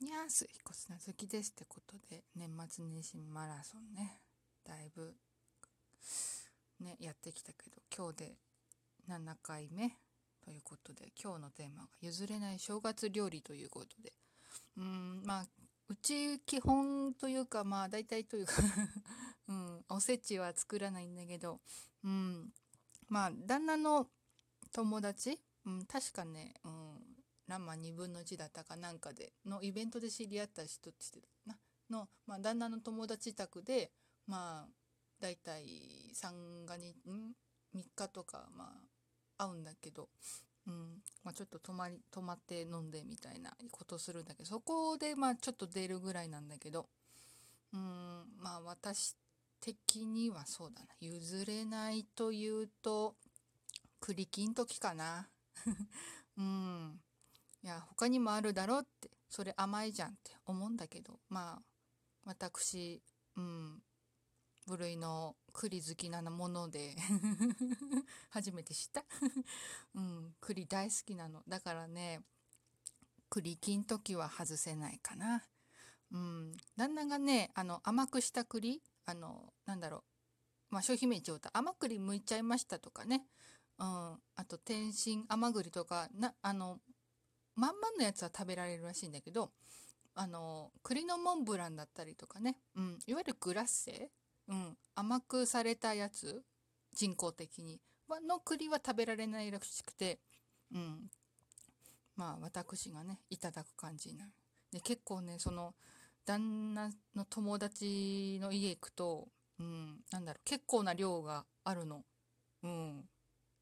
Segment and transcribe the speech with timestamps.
[0.00, 4.20] にゃーす、彦砂好きですってことで、年末年始マラソンね、
[4.66, 5.14] だいぶ、
[6.80, 8.32] ね、やってきたけど、今日で
[9.10, 9.90] 7回目
[10.42, 14.14] ということで、今日のテーマが譲れない正月料理ということで、
[14.78, 15.46] うん、まあ、
[15.90, 18.54] うち基本というか、まあ大体というか
[19.48, 21.60] うん、おせちは作らないんだけど、
[22.04, 22.54] うん、
[23.08, 24.08] まあ旦那の
[24.72, 26.79] 友達、うん、確かね、うん、
[27.50, 31.58] ランマ2分の1だったかなんかでのイベントで知り合った人って言ってたな
[31.90, 33.90] の、まあ、旦那の友達宅で
[34.26, 34.68] まあ
[35.20, 35.64] 大体
[36.14, 37.34] 三がにん
[37.74, 38.72] ？3日とかま
[39.36, 40.08] あ会うんだけど、
[40.66, 41.02] うん。
[41.24, 46.86] まあ、ちょっと泊まり泊まって飲んでみたいなことするんだけどそこでまあちょっと出るぐらいなんだけど
[47.72, 47.80] うん。
[48.38, 49.16] まあ私
[49.60, 50.86] 的にはそうだな。
[51.00, 53.14] 譲れないというと
[54.00, 55.28] 栗きん時かな。
[56.38, 57.00] うん。
[57.62, 61.62] いや他にもあるだろうってそれ甘いじゃんって思うんだけどまあ
[62.24, 63.02] 私
[63.36, 63.82] うん
[64.66, 66.94] 部類の栗好きなもので
[68.30, 69.04] 初めて知った。
[69.94, 71.42] うん栗大好きなの。
[71.48, 72.22] だからね
[73.28, 75.44] 栗金時は外せないかな。
[76.12, 80.04] うん旦那がねあの甘くした栗あのなんだろ
[80.70, 83.26] うまあ商品名言っちゃうと甘栗剥いちゃいましたとかね。
[83.78, 86.80] うん、あと天津甘栗とかなあの
[87.60, 89.50] まんまんのやつは食べられるらしいんだけど
[90.14, 94.10] あの栗のモンブランだったりとかね、うん、いわゆるグラッセ、
[94.48, 96.42] うん、甘くされたやつ？
[96.94, 97.80] 人工的に。
[98.26, 100.18] の栗は食べられないらしくて、
[100.74, 101.10] うん、
[102.16, 104.30] まあ私がねいただく感じになる。
[104.72, 105.74] で結構ねその
[106.24, 109.28] 旦那の友達の家行くと、
[109.60, 110.40] うん、なんだろう。
[110.44, 112.02] 結構な量があるの、
[112.64, 113.04] うん、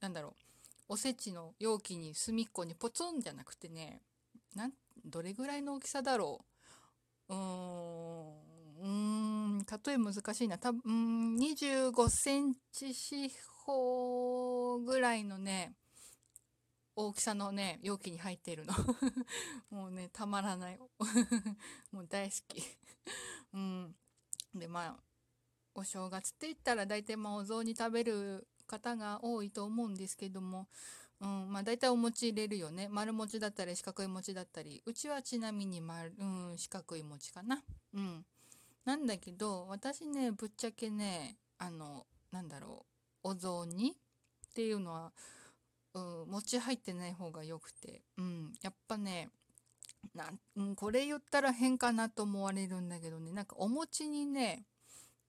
[0.00, 0.47] なんだろう。
[0.88, 4.00] おせちの容器に隅っこにポツンじゃなくてね
[4.54, 4.72] なん
[5.04, 6.44] どれぐらいの大きさだろ
[7.28, 7.34] う？
[7.34, 8.48] うーん
[8.80, 10.56] うん例え難しいな。
[10.58, 13.28] 多分25センチ四
[13.66, 15.74] 方ぐらいのね
[16.96, 18.74] 大きさのね容器に入っているの。
[19.70, 20.78] もうねたまらない。
[21.92, 22.62] もう大好き。
[23.52, 23.94] うん。
[24.54, 24.96] でまあ
[25.74, 30.68] お正月って言ったら大体まあお雑煮食べる方が多いと思うんですけども、
[31.20, 32.86] うんまあ、大体お餅入れるよね。
[32.88, 34.80] 丸餅だったり四角い餅だったり。
[34.86, 37.64] うちはちなみに丸、うん、四角い餅かな。
[37.94, 38.24] うん、
[38.84, 42.86] なんだけど私ねぶっちゃけねあのなんだろ
[43.24, 43.30] う。
[43.30, 45.12] お雑煮っていうのは、
[45.94, 49.28] うん、餅入ってない方がよくて、うん、やっぱね
[50.14, 53.32] なん、うん、これ言ったら変かなと思われるんだけどね。
[53.32, 54.62] なんかお餅にね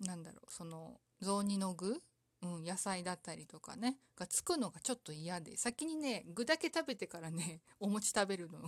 [0.00, 0.52] なんだろう。
[0.52, 2.02] その雑煮の具
[2.40, 8.60] うん、野菜だったりとかねがつくのがちょっと嫌で先にね具だけ食べてからね お餅食べるの。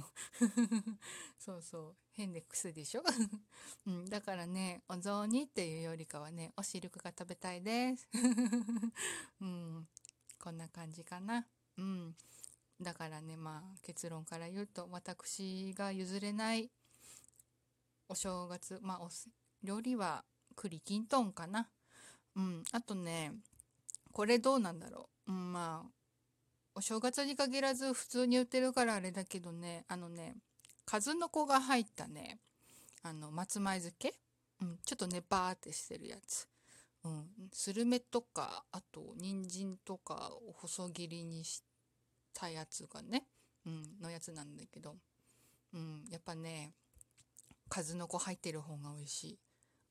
[1.38, 1.96] そうそう。
[2.12, 3.02] 変で癖でしょ、
[3.86, 8.08] うん、だからねお雑煮っていうよりかはねお汁が食べたいです。
[9.40, 9.88] うん。
[10.38, 11.46] こんな感じかな。
[11.78, 12.16] うん。
[12.80, 16.70] だからねまあ結論から言うと私が譲れない
[18.08, 19.10] お正月まあお
[19.62, 20.24] 料理は
[20.56, 21.70] 栗きんとんかな。
[22.34, 22.64] うん。
[22.72, 23.32] あとね
[24.12, 25.90] これどうなんだろう、うん、まあ
[26.74, 29.84] お正月に限らず普通に売ってるからあれだけどね。
[29.88, 30.36] あのね
[30.84, 32.38] 数の子が入ったね。
[33.02, 34.14] あの松前漬け、
[34.60, 36.46] うん、ちょっとねバーってしてるやつ、
[37.04, 41.62] うん、スルメとかあと人参とかを細切りにし
[42.34, 43.24] たやつがね、
[43.66, 44.96] うん、のやつなんだけど、
[45.72, 46.72] うん、やっぱね
[47.68, 49.38] 数の子入ってる方が美味しい。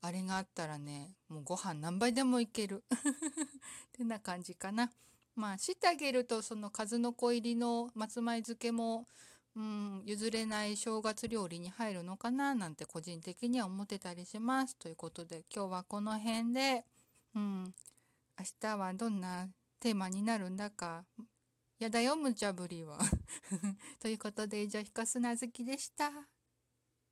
[0.02, 2.84] あれがあったらね、もうご飯何杯でもいける。
[4.00, 4.90] てな感じかな。
[5.36, 9.06] まあ、してあげると、その数の子入りの松前漬けも、
[9.56, 14.76] うん、譲れない正月料理に入るのかななんて個人的には思ってたりします。
[14.76, 16.84] ということで、今日はこの辺で、
[17.34, 17.74] うん、
[18.38, 19.48] 明日はどんな
[19.80, 21.04] テーマになるんだか、
[21.78, 22.98] やだよ、無茶ぶりは。
[24.00, 26.10] ということで、以上、ひかすなずきでした。